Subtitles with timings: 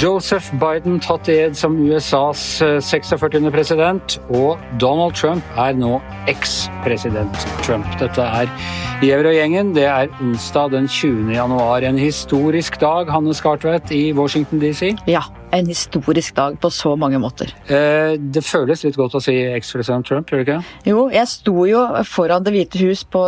[0.00, 2.40] Joseph Biden tatt ed som USAs
[2.80, 3.34] 46.
[3.36, 5.98] Eh, president, og Donald Trump er nå
[6.30, 7.84] eks-president Trump.
[8.00, 8.48] Dette er
[9.02, 9.74] Giæver og gjengen.
[9.76, 11.34] Det er onsdag den 20.
[11.34, 11.84] januar.
[11.84, 14.94] En historisk dag, Hanne Skartvedt, i Washington DC.
[15.06, 15.20] Ja,
[15.56, 17.52] en historisk dag på så mange måter.
[17.66, 20.74] Eh, det føles litt godt å si eks-president Trump, gjør det ikke?
[20.90, 23.22] Jo, jeg sto jo foran Det hvite hus på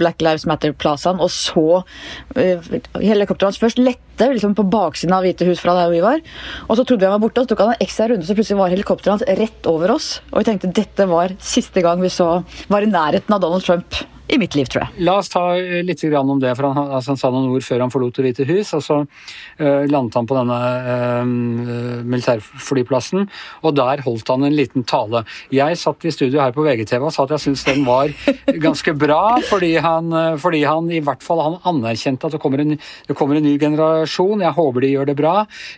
[0.00, 5.46] Black Lives Matter-plazaen og så uh, helikopteret hans først lette liksom på baksiden av Hvite
[5.48, 6.22] hus fra der vi var.
[6.68, 8.36] Og så trodde vi han var borte, og så tok han en ekstra runde, så
[8.36, 10.10] plutselig var helikopteret hans rett over oss.
[10.32, 12.28] Og vi tenkte dette var siste gang vi så
[12.70, 15.04] var i nærheten av Donald Trump i mitt liv, tror jeg.
[15.04, 17.82] La oss ta eh, litt om det, for han, altså han sa noen ord før
[17.84, 18.72] han forlot Det hvite hus.
[18.72, 23.26] og Så uh, landet han på denne uh, militærflyplassen,
[23.62, 25.24] og der holdt han en liten tale.
[25.52, 28.12] Jeg satt i studio her på VGTV og sa at jeg syntes den var
[28.66, 30.08] ganske bra, fordi han,
[30.40, 33.58] fordi han, i hvert fall han anerkjente at det kommer, en, det kommer en ny
[33.60, 34.44] generasjon.
[34.46, 35.34] Jeg håper de gjør det bra.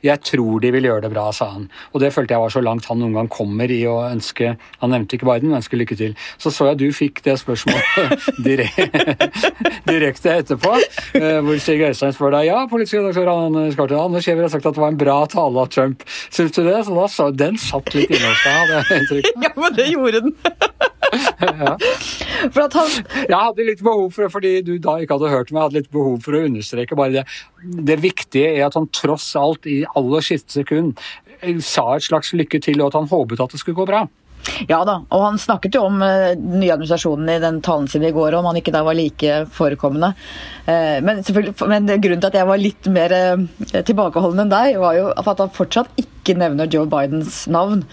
[0.06, 1.66] Jeg tror de vil gjøre det bra, sa han.
[1.92, 4.92] Og det følte jeg var så langt han noen gang kommer i å ønske Han
[4.92, 6.14] nevnte ikke Biden, men ønske lykke til.
[6.38, 8.30] Så så jeg du fikk det spørsmålet
[9.90, 10.72] direkte etterpå,
[11.16, 14.68] eh, hvor Stig Øystein spør deg ja, politisk redaktør Anders Skarten, Anders Giæver har sagt
[14.68, 16.04] at det var en bra tale av Trump.
[16.28, 16.78] Syns du det?
[16.86, 19.88] Så da så, Den satt litt inne hos deg, hadde jeg inntrykk Ja, men det
[19.92, 20.36] gjorde den.
[21.62, 21.74] ja.
[22.52, 25.52] For at han Jeg hadde litt behov for, det, fordi du da ikke hadde hørt
[25.52, 27.26] meg, jeg hadde litt behov for å understreke bare det.
[27.88, 30.96] Det viktige er at han tross alt i aller siste sekund
[31.60, 34.06] sa et slags lykke til, og at han håpet at det skulle gå bra.
[34.70, 38.12] Ja da, og han snakket jo om den nye administrasjonen i den talen sin i
[38.14, 40.12] går, om han ikke da var like forekommende.
[40.66, 41.22] Uh, men,
[41.66, 45.42] men grunnen til at jeg var litt mer uh, tilbakeholden enn deg, var jo at
[45.42, 47.84] han fortsatt ikke ikke nevner Joe Bidens navn,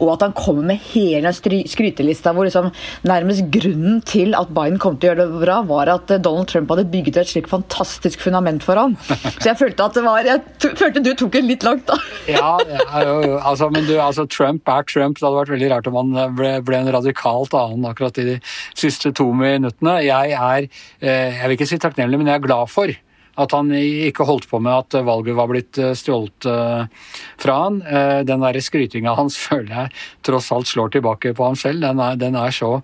[0.00, 2.70] og at han kommer med hele skrytelista hvor liksom
[3.08, 6.72] nærmest grunnen til at Biden kom til å gjøre det bra, var at Donald Trump
[6.72, 8.96] hadde bygget et slikt fantastisk fundament for ham.
[9.38, 10.40] Så jeg følte at det var Jeg
[10.78, 11.98] følte du tok det litt langt, da.
[12.30, 12.56] Ja,
[13.04, 13.38] jo, jo.
[13.38, 15.18] Altså, men du, altså, Trump er Trump.
[15.18, 18.36] Det hadde vært veldig rart om han ble, ble en radikalt annen akkurat i de
[18.78, 19.98] siste to minuttene.
[20.06, 20.68] Jeg er,
[21.02, 22.92] eh, jeg vil ikke si takknemlig, men jeg er glad for
[23.40, 27.08] at han ikke holdt på med at valget var blitt eh, stjålet eh,
[27.40, 27.80] fra han.
[27.82, 29.92] Eh, den der skrytinga hans føler jeg
[30.26, 31.84] tross alt slår tilbake på ham selv.
[31.84, 32.78] Den er, den er så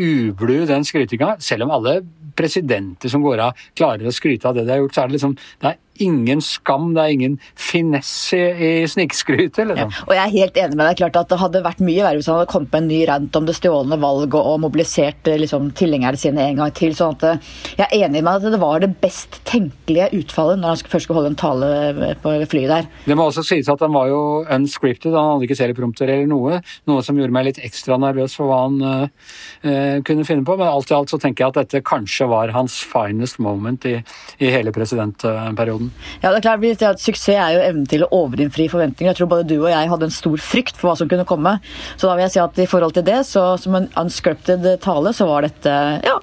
[0.00, 1.36] ublu, den skrytinga.
[1.44, 2.00] Selv om alle
[2.36, 5.18] presidenter som går av, klarer å skryte av det de har gjort, så er det
[5.18, 9.68] liksom det er ingen skam, det er ingen finesse i snikskrytet.
[9.70, 9.92] Liksom.
[9.92, 11.00] Ja, og jeg er helt enig med deg.
[11.00, 13.38] klart at Det hadde vært mye verre hvis han hadde kommet med en ny rant
[13.38, 16.94] om det stjålne valget og mobilisert eh, liksom, tilhengerne sine en gang til.
[16.96, 20.74] sånn at eh, Jeg er enig med at det var det best tenkelige utfallet når
[20.74, 22.90] han først skulle holde en tale eh, på flyet der.
[23.06, 26.60] Det må også sies at han var jo unscripted, han hadde ikke teleprompter eller noe.
[26.90, 30.56] Noe som gjorde meg litt ekstra nervøs for hva han uh, kunne finne på.
[30.58, 33.96] Men alt i alt så tenker jeg at dette kanskje var hans finest moment i,
[34.40, 35.89] i hele presidentperioden.
[36.22, 39.12] Ja, det er klart, at Suksess er jo evnen til å overinnfri forventninger.
[39.12, 41.56] Jeg tror både du og jeg hadde en stor frykt for hva som kunne komme.
[41.96, 45.14] Så da vil jeg si at i forhold til det, så som en unscripted tale,
[45.16, 46.18] så var dette ja.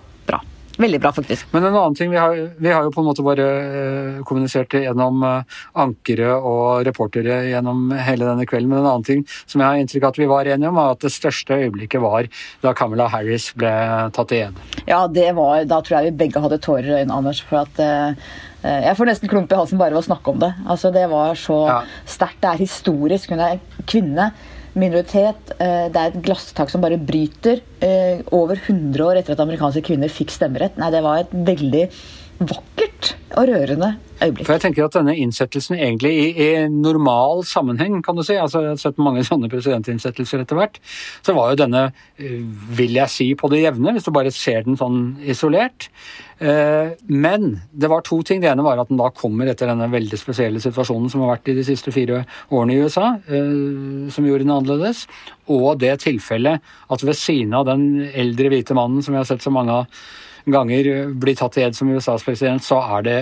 [0.78, 1.48] Veldig bra, faktisk.
[1.54, 4.78] Men en annen ting, vi har, vi har jo på en måte bare uh, kommunisert
[4.78, 9.68] gjennom uh, ankere og reportere gjennom hele denne kvelden, men en annen ting som jeg
[9.68, 12.30] har inntrykk av at vi var enige om, er at det største øyeblikket var
[12.66, 13.74] da Camilla Harris ble
[14.14, 14.60] tatt igjen.
[14.86, 17.42] Ja, det var, da tror jeg vi begge hadde tårer i øynene, Anders.
[17.48, 18.30] for at uh,
[18.68, 20.52] Eh, jeg får nesten klump i halsen bare ved å snakke om det.
[20.66, 21.80] Altså, det var så ja.
[22.10, 22.40] sterkt.
[22.44, 23.34] Det er historisk.
[23.34, 24.32] Hun er kvinne,
[24.80, 25.54] minoritet.
[25.58, 27.62] Eh, det er et glasstak som bare bryter.
[27.84, 30.78] Eh, over 100 år etter at amerikanske kvinner fikk stemmerett.
[30.80, 31.88] Nei, det var et veldig
[32.48, 34.46] vakkert og rørende øyeblikk.
[34.48, 38.64] For jeg tenker at denne innsettelsen egentlig i, i, normal sammenheng, kan du si, altså
[38.64, 40.80] jeg har sett mange sånne presidentinnsettelser etter hvert,
[41.26, 41.84] så var jo denne,
[42.18, 45.92] vil jeg si, på det jevne, hvis du bare ser den sånn isolert.
[46.40, 48.42] Eh, men det var to ting.
[48.42, 51.50] Det ene var at den da kommer etter denne veldig spesielle situasjonen som har vært
[51.50, 52.24] i de siste fire
[52.54, 55.06] årene i USA, eh, som gjorde den annerledes.
[55.54, 56.62] Og det tilfellet
[56.94, 60.02] at ved siden av den eldre hvite mannen som vi har sett så mange av
[60.54, 63.18] ganger blir tatt i ed som USAs president, så er det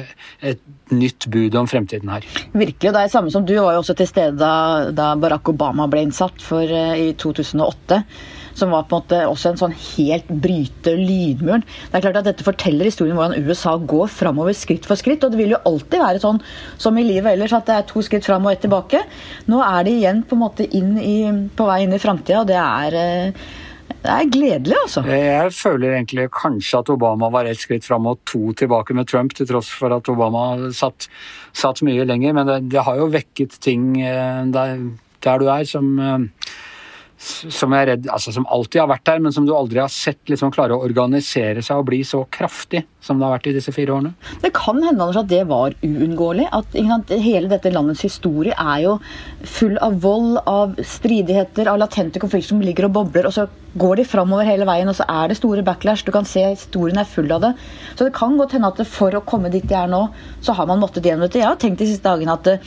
[0.54, 0.62] et
[0.94, 2.26] nytt bud om fremtiden her.
[2.54, 2.94] Virkelig.
[2.94, 6.06] Det er samme som du var jo også til stede da, da Barack Obama ble
[6.06, 8.04] innsatt for, uh, i 2008
[8.56, 11.66] som var på en måte også en sånn helt bryte lydmuren.
[11.92, 15.26] Det er klart at Dette forteller historien hvordan USA går framover skritt for skritt.
[15.26, 16.40] og Det vil jo alltid være sånn
[16.80, 19.04] som i livet ellers, at det er to skritt fram og ett tilbake.
[19.52, 21.16] Nå er de igjen på en måte i,
[21.56, 23.46] på vei inn i framtida, og det er eh,
[24.06, 25.02] det er gledelig, altså.
[25.10, 29.34] Jeg føler egentlig kanskje at Obama var ett skritt fram og to tilbake med Trump,
[29.34, 31.08] til tross for at Obama satt,
[31.58, 32.36] satt mye lenger.
[32.38, 34.86] Men det, det, har jo vekket ting eh, der,
[35.26, 35.96] der du er, som
[37.18, 39.92] som jeg er redd, altså som alltid har vært der, men som du aldri har
[39.92, 43.56] sett liksom klare å organisere seg og bli så kraftig som det har vært i
[43.56, 44.12] disse fire årene?
[44.44, 46.48] Det kan hende Anders, at det var uunngåelig.
[46.56, 46.76] At
[47.26, 48.96] Hele dette landets historie er jo
[49.48, 53.30] full av vold, av stridigheter, av latente konflikter som ligger og bobler.
[53.30, 56.06] og så går de framover hele veien, og så er det store backlash.
[56.06, 57.54] Du kan se historien er full av det.
[57.96, 60.08] Så det kan godt hende at for å komme dit de er nå,
[60.42, 61.42] så har man måttet gjennom dette.
[61.44, 62.66] Jeg har tenkt de siste dagene at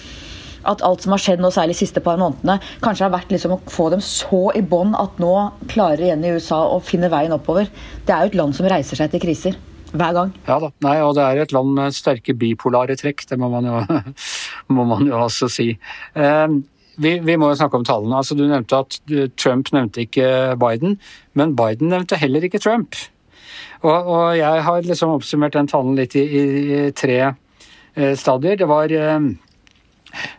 [0.67, 3.57] at alt som har skjedd nå, særlig de siste par månedene, kanskje har vært liksom
[3.57, 5.35] å få dem så i bånn at nå
[5.71, 7.71] klarer igjen i USA å finne veien oppover.
[8.07, 9.59] Det er jo et land som reiser seg til kriser.
[9.89, 10.33] Hver gang.
[10.45, 10.69] Ja da.
[10.85, 13.25] Nei, og det er et land med sterke bipolare trekk.
[13.31, 13.79] Det må man jo,
[14.77, 15.71] må man jo også si.
[16.13, 16.61] Um,
[16.99, 18.19] vi, vi, må jo snakke om tallene.
[18.19, 18.99] Altså, du nevnte at
[19.39, 20.99] Trump nevnte ikke Biden,
[21.39, 22.99] men Biden nevnte heller ikke Trump.
[23.87, 26.45] Og, og jeg har liksom oppsummert den talen litt i, i,
[26.75, 28.59] i tre eh, stadier.
[28.59, 29.29] Det var eh,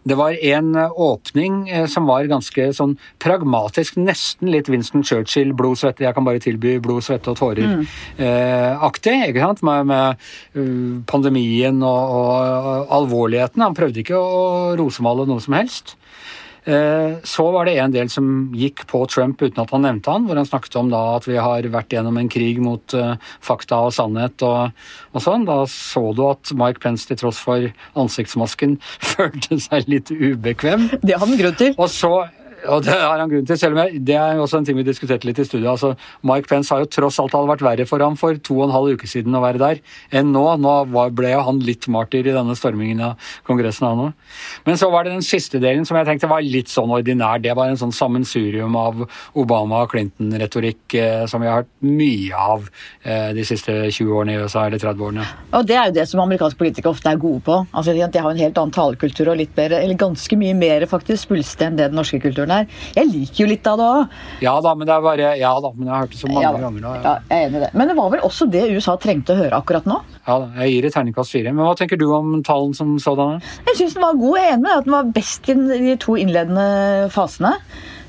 [0.03, 5.53] det var en eh, åpning eh, som var ganske sånn pragmatisk, nesten litt Winston Churchill,
[5.57, 9.13] blod, svette, jeg kan bare tilby blod, svette og tårer-aktig.
[9.13, 9.23] Mm.
[9.23, 9.63] Eh, ikke sant?
[9.65, 12.69] Med, med pandemien og, og,
[12.99, 13.63] alvorligheten.
[13.63, 15.95] Han prøvde ikke å rosemale noe som helst.
[16.63, 20.25] Eh, så var det en del som gikk på Trump uten at han nevnte han,
[20.27, 23.15] hvor han snakket om da at vi har vært gjennom en krig mot uh,
[23.45, 24.75] fakta og sannhet og,
[25.13, 25.47] og, sånn.
[25.47, 27.69] Da så du at Mike Pence til tross for
[27.99, 28.77] ansiktsmasken
[29.13, 30.89] følte seg litt ubekvem.
[30.99, 31.73] Det har han grunn til.
[31.77, 32.13] Og så
[32.67, 34.85] og det har han grunn til, selv om jeg, det er også en ting vi
[34.87, 35.71] diskuterte litt i studio.
[35.71, 35.93] altså
[36.27, 38.75] Mike Pence har jo tross alt hadde vært verre for ham for to og en
[38.75, 39.81] halv uke siden å være der
[40.15, 40.45] enn nå.
[40.59, 40.73] Nå
[41.15, 43.87] ble jo han litt martyr i denne stormingen av Kongressen.
[43.87, 44.29] Han også.
[44.67, 47.41] Men så var det den siste delen som jeg tenkte var litt sånn ordinær.
[47.43, 49.05] Det var en sånn sammensurium av
[49.39, 52.67] Obama- og Clinton-retorikk eh, som vi har hørt mye av
[53.03, 55.27] eh, de siste 20 årene i USA, eller 30 årene.
[55.53, 57.59] Og Det er jo det som amerikanske politikere ofte er gode på.
[57.71, 61.29] Altså, De har en helt annen talekultur og litt bedre, eller ganske mye mer faktisk
[61.29, 62.67] svulstig enn det den norske kulturen kulturen her.
[62.95, 64.15] Jeg liker jo litt av det òg.
[64.43, 66.45] Ja da, men det er bare Ja da, men jeg har hørt det så mange
[66.45, 66.95] ja, ganger nå.
[66.95, 67.13] Ja.
[67.29, 67.71] jeg er enig i det.
[67.73, 69.99] Men det var vel også det USA trengte å høre akkurat nå?
[70.25, 71.53] Ja da, jeg gir et terningkast fire.
[71.53, 73.39] Men hva tenker du om talen som sådan?
[73.69, 74.39] Jeg syns den var god.
[74.39, 76.67] Jeg er enig med at den var best i de to innledende
[77.13, 77.55] fasene.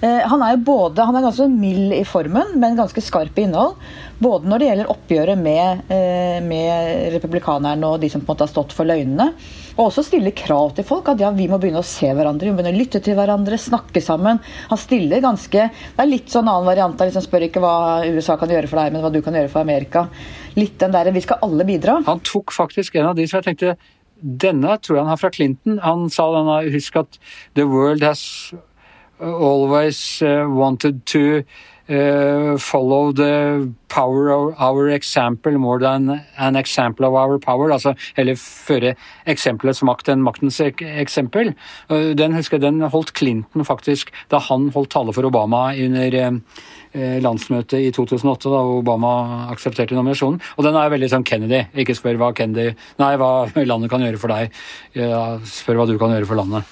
[0.00, 3.44] Eh, han er jo både, han er ganske mild i formen, men ganske skarp i
[3.44, 3.76] innhold.
[4.20, 8.44] Både når det gjelder oppgjøret med, eh, med republikanerne og de som på en måte
[8.44, 9.30] har stått for løgnene.
[9.78, 11.08] Og også stille krav til folk.
[11.08, 13.56] At ja, vi må begynne å se hverandre, vi må begynne å lytte til hverandre,
[13.56, 14.42] snakke sammen.
[14.68, 18.36] Han stiller ganske Det er litt sånn annen variant av liksom spør ikke hva USA
[18.36, 20.08] kan gjøre for deg, men hva du kan gjøre for Amerika.
[20.56, 22.02] Litt den derre vi skal alle bidra.
[22.06, 23.76] Han tok faktisk en av de som jeg tenkte
[24.20, 25.78] denne tror jeg han har fra Clinton.
[25.80, 27.18] Han sa denne, husk at
[27.54, 28.52] the world has
[29.20, 31.42] always uh, wanted to
[31.90, 37.70] uh, follow the power of our example more than an example of our power.
[37.70, 38.94] Altså heller føre
[39.26, 41.54] eksempelets makt enn maktens eksempel.
[41.90, 46.20] Uh, den husker jeg, den holdt Clinton faktisk da han holdt tale for Obama under
[46.90, 49.10] landsmøtet i 2008, da Obama
[49.52, 50.40] aksepterte nominasjonen.
[50.58, 51.60] Og den er veldig sånn Kennedy.
[51.78, 54.50] Ikke spør hva Kennedy Nei, hva landet kan gjøre for deg.
[55.46, 56.66] Spør hva du kan gjøre for landet.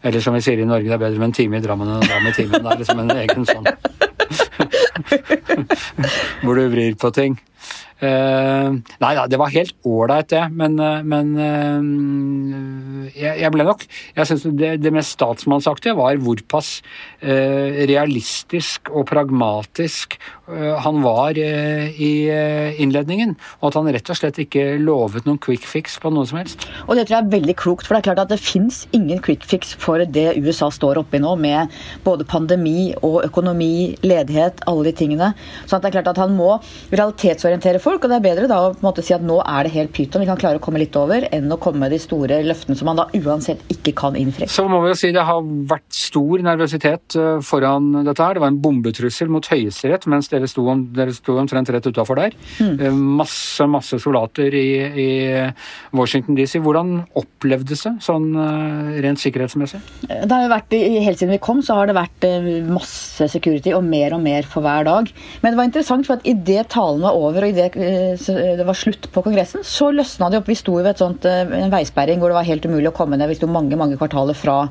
[0.00, 2.00] Eller som vi sier i Norge, det er bedre med en time i Drammen enn
[2.00, 2.62] en dram i timen.
[2.64, 3.68] Det er liksom en egen sånn
[6.42, 7.40] Hvor du vrir på ting.
[8.00, 10.40] Uh, nei da, det var helt ålreit, det.
[10.56, 13.84] Men, uh, men uh, jeg, jeg, ble nok
[14.16, 16.78] Jeg syns det, det, mest statsmannsaktige var hvorpass
[17.20, 20.14] realistisk og pragmatisk
[20.50, 22.10] han var i
[22.82, 23.34] innledningen.
[23.60, 26.64] Og at han rett og slett ikke lovet noen quick fix på noe som helst.
[26.86, 29.20] Og det tror jeg er veldig klokt, for det er klart at det fins ingen
[29.22, 31.74] quick fix for det USA står oppi nå, med
[32.06, 35.32] både pandemi og økonomi, ledighet, alle de tingene.
[35.66, 36.56] Så det er klart at han må
[36.94, 38.04] realitetsorientere folk folk.
[38.04, 39.92] Og det er bedre da å på en måte si at nå er det helt
[39.96, 42.78] pyton, vi kan klare å komme litt over, enn å komme med de store løftene
[42.78, 44.48] som man da uansett ikke kan innfri.
[44.50, 48.36] Så må vi jo si det har vært stor nervøsitet eh, foran dette her.
[48.36, 52.36] Det var en bombetrussel mot Høyesterett mens dere sto, dere sto omtrent rett utafor der.
[52.60, 53.00] Mm.
[53.20, 54.68] Masse, masse soldater i,
[55.04, 55.08] i
[55.96, 56.58] Washington DC.
[56.64, 59.82] Hvordan opplevdes det sånn eh, rent sikkerhetsmessig?
[60.08, 62.24] Det har jo vært, Helt siden vi kom, så har det vært
[62.68, 65.08] masse security og mer og mer for hver dag.
[65.42, 69.08] Men det var interessant, for at idet talen var over og idet det var slutt
[69.12, 70.48] på Kongressen, så løsna det opp.
[70.50, 73.30] Vi sto ved sånt, eh, en veisperring hvor det var helt umulig å komme ned.
[73.30, 74.68] Vi sto mange mange kvartaler fra,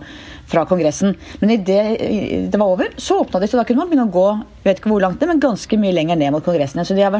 [0.49, 1.15] fra Kongressen.
[1.41, 4.29] Men idet det var over, så åpna de, så da kunne man begynne å gå
[4.65, 6.81] vet ikke hvor langt det, men ganske mye lenger ned mot Kongressen.
[6.85, 7.15] Så de er,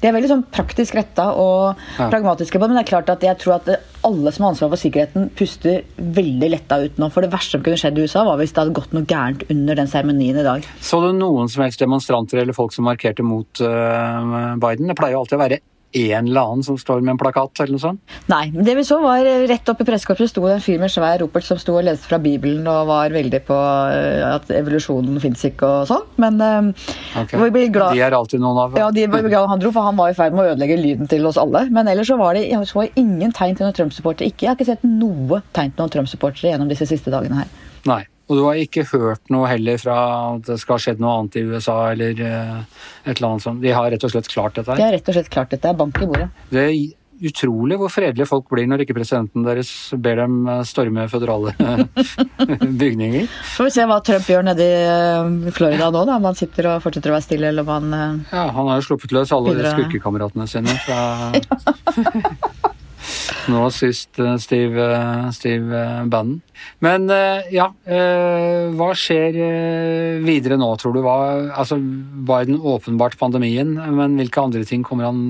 [0.00, 2.08] de er veldig sånn praktisk retta og ja.
[2.12, 2.70] pragmatiske på det.
[2.70, 3.70] Men det er klart at jeg tror at
[4.04, 7.10] alle som har ansvar for sikkerheten, puster veldig letta ut nå.
[7.14, 9.46] For det verste som kunne skjedd i USA, var hvis det hadde gått noe gærent
[9.52, 10.66] under den seremonien i dag.
[10.84, 14.90] Så du noen som helst demonstranter eller folk som markerte mot uh, Biden?
[14.90, 15.62] Det pleier jo alltid å være
[15.94, 18.00] en eller annen som står med en plakat eller noe sånt?
[18.30, 18.50] Nei.
[18.54, 20.90] men Det vi så var eh, rett oppe i pressekorpset sto det en fyr med
[20.92, 23.58] svær ropert som sto og leste fra Bibelen og var veldig på
[23.94, 26.06] eh, at evolusjonen fins ikke og sånn.
[26.22, 26.88] Men eh,
[27.22, 27.36] Ok.
[27.44, 28.78] vi blir glad De er alltid noen av.
[28.78, 31.10] ja, de blir glad han dro, for han var i ferd med å ødelegge lyden
[31.10, 31.66] til oss alle.
[31.70, 34.32] Men ellers så var det jeg så ingen tegn til noen Trump-supportere.
[34.34, 37.54] Jeg har ikke sett noe tegn til noen Trump-supportere gjennom disse siste dagene her.
[37.86, 38.02] Nei.
[38.24, 39.94] Og du har ikke hørt noe heller fra
[40.32, 42.58] at det skal ha skjedd noe annet i USA eller eh,
[43.04, 43.60] et eller annet sånt?
[43.64, 45.72] De har rett og slett klart dette De har rett og slett klart dette.
[45.76, 46.30] Bank i bordet.
[46.48, 46.76] Det er
[47.24, 49.68] utrolig hvor fredelige folk blir når ikke presidenten deres
[50.02, 51.52] ber dem eh, storme føderale
[52.82, 53.28] bygninger.
[53.54, 56.16] Får vi se hva Trump gjør nede i eh, Florida nå, da.
[56.16, 58.88] Om han sitter og fortsetter å være stille, eller om han Ja, han har jo
[58.88, 61.02] sluppet løs alle skurkekameratene sine fra
[63.52, 66.40] Nå sist eh, Steve, eh, Steve eh, Bannon.
[66.84, 67.10] Men
[67.52, 69.36] ja, hva skjer
[70.24, 71.00] videre nå, tror du?
[71.04, 71.16] Hva,
[71.52, 75.20] altså, Biden åpenbart pandemien, men hvilke andre ting kommer han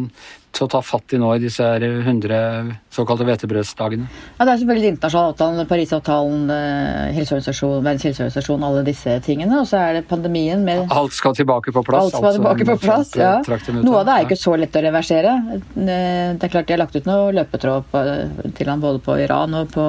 [0.62, 4.06] å ta fatt i nå i disse her 100 såkalte hvetebrødsdagene?
[4.38, 9.60] Ja, Det er selvfølgelig internasjonale avtalen, Parisavtalen, eh, helseorganisasjon, Verdens helseorganisasjon, alle disse tingene.
[9.60, 12.14] Og så er det pandemien med Alt skal tilbake på plass?
[12.14, 13.40] Alt skal tilbake på plass, ja.
[13.82, 15.34] Noe av det er ikke så lett å reversere.
[15.76, 19.54] Eh, Det er klart de har lagt ut noe løpetråd til han både på Iran
[19.54, 19.84] og på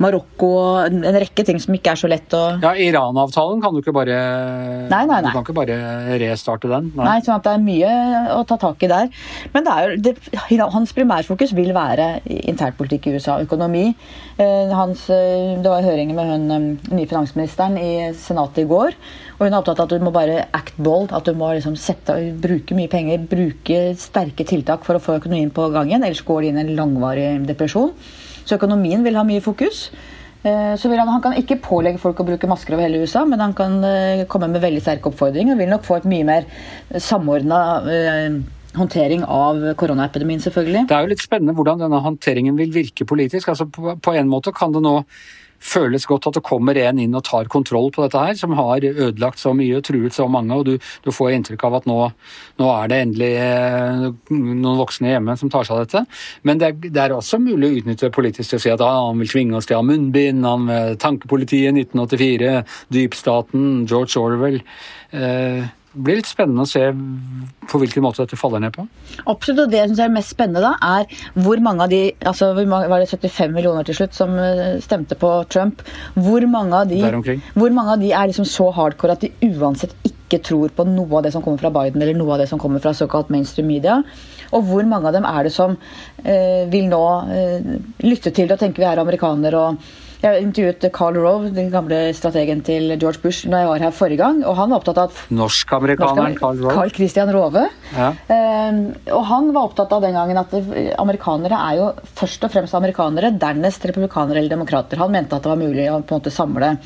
[0.00, 0.48] Marokko.
[0.56, 3.92] og En rekke ting som ikke er så lett å Ja, Iran-avtalen kan du ikke
[3.94, 4.16] bare
[4.90, 5.30] Nei, nei, nei.
[5.30, 5.76] Du kan ikke bare
[6.20, 6.92] restarte den?
[6.96, 7.92] Nei, sånn at det er mye
[8.36, 9.08] å ta tak i der.
[9.54, 10.14] Men det er jo, det,
[10.72, 13.90] hans primærfokus vil være internpolitikk i USA, økonomi.
[14.40, 18.94] Eh, Hans, eh, det var høringer med hun eh, nye finansministeren i Senatet i går.
[19.38, 21.76] Og hun er opptatt av at du må bare act bold, at du må liksom
[21.78, 26.06] sette, bruke mye penger, bruke sterke tiltak for å få økonomien på gang igjen.
[26.06, 27.92] Ellers går det inn en langvarig depresjon.
[28.44, 29.88] Så økonomien vil ha mye fokus.
[30.40, 33.42] Så vil han, han kan ikke pålegge folk å bruke masker over hele USA, men
[33.44, 33.74] han kan
[34.32, 35.58] komme med veldig sterke oppfordringer.
[35.58, 36.46] Vil nok få et mye mer
[36.96, 37.58] samordna
[38.76, 40.86] håndtering av koronaepidemien, selvfølgelig.
[40.88, 43.50] Det er jo litt spennende hvordan denne håndteringen vil virke politisk.
[43.52, 45.00] Altså på, en måte kan det nå
[45.60, 48.80] føles godt at det kommer en inn og tar kontroll på dette her, som har
[48.80, 51.98] ødelagt så mye og truet så mange, og du, du får inntrykk av at nå,
[52.62, 56.04] nå er det endelig eh, noen voksne hjemme som tar seg av dette.
[56.48, 59.02] Men det er, det er også mulig å utnytte politisk til å si at ah,
[59.10, 62.56] han vil tvinge oss til å ha munnbind, han tankepolitiet 1984,
[62.96, 64.62] dypstaten, George Orwell.
[65.12, 66.84] Eh, det blir litt spennende å se
[67.70, 68.84] på hvilken måte dette faller ned på.
[69.24, 72.52] Absolutt, og Det jeg synes er mest spennende, da, er hvor mange av de altså
[72.54, 75.82] hvor mange, Var det 75 millioner til slutt som eh, stemte på Trump?
[76.14, 77.00] Hvor mange av de,
[77.58, 81.10] hvor mange av de er liksom så hardcore at de uansett ikke tror på noe
[81.18, 83.66] av det som kommer fra Biden, eller noe av det som kommer fra såkalt mainstream
[83.66, 83.98] media?
[84.54, 85.74] Og hvor mange av dem er det som
[86.22, 87.02] eh, vil nå
[87.34, 87.74] eh,
[88.06, 91.98] lytte til det og tenke vi er amerikanere og jeg intervjuet Carl Rove, den gamle
[92.16, 94.42] strategen til George Bush, når jeg var her forrige gang.
[94.44, 96.74] og Han var opptatt av Norsk-amerikaneren Carl Rove.
[96.76, 97.64] Carl Christian Rove.
[97.94, 98.10] Ja.
[98.34, 98.82] Eh,
[99.16, 100.52] og han var opptatt av den gangen at
[101.00, 101.88] amerikanere er jo
[102.20, 105.00] først og fremst amerikanere, dernest republikanere eller demokrater.
[105.00, 106.76] Han mente at det var mulig å på en måte samle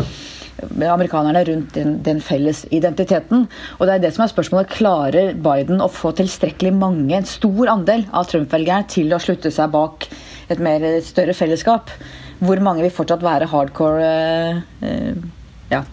[0.65, 3.49] amerikanerne rundt den, den felles identiteten.
[3.79, 4.73] Og det er det som er spørsmålet.
[4.73, 9.73] Klarer Biden å få tilstrekkelig mange, en stor andel av Trump-velgerne til å slutte seg
[9.75, 10.09] bak
[10.53, 11.93] et mer større fellesskap?
[12.45, 15.15] Hvor mange vil fortsatt være hardcore eh, eh,
[15.71, 15.85] Ja,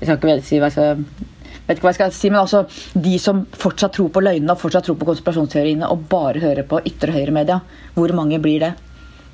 [0.00, 1.04] jeg skal ikke si hva jeg skal
[1.70, 2.64] vet ikke hva jeg skal si, men altså
[2.98, 6.80] de som fortsatt tror på løgnene og fortsatt tror på konspirasjonsteoriene og bare hører på
[6.88, 7.60] ytre høyre-media,
[7.94, 8.72] hvor mange blir det?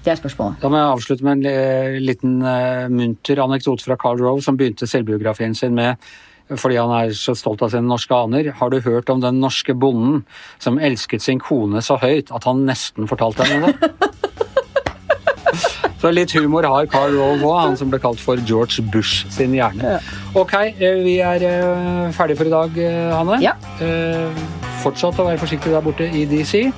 [0.04, 0.60] Det er spørsmålet.
[0.62, 4.58] Da må jeg avslutte med en eh, liten uh, munter anekdote fra Carl Rove, som
[4.58, 5.96] begynte selvbiografien sin med
[6.46, 8.52] fordi han er så stolt av sine norske aner.
[8.60, 10.20] Har du hørt om den norske bonden
[10.62, 13.90] som elsket sin kone så høyt at han nesten fortalte henne det?
[16.00, 19.56] Så litt humor har Carl Rove òg, han som ble kalt for George Bush sin
[19.56, 19.96] hjerne.
[20.36, 23.40] Ok, eh, vi er eh, ferdige for i dag, eh, Hanne.
[23.44, 23.56] Ja.
[24.84, 26.68] Fortsatt å være forsiktig der borte i DC.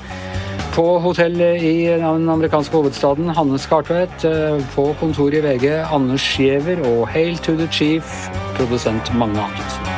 [0.79, 4.23] På hotellet i den amerikanske hovedstaden, Hanne Skartvedt.
[4.77, 9.98] På kontoret i VG, Anders Giæver og Hail to the Chief, produsent Magne Antonsen.